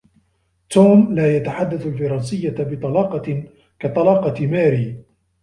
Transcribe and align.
توم 0.69 1.15
لا 1.15 1.35
يتحدث 1.37 1.85
الفرنسية 1.85 2.55
بطلاقة 2.59 3.43
كطلاقة 3.79 4.47
ماري. 4.47 5.03